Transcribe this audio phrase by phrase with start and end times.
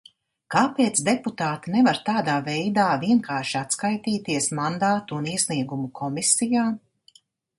[0.53, 6.65] Kāpēc deputāti nevar tādā veidā vienkārši atskaitīties Mandātu un iesniegumu komisijā?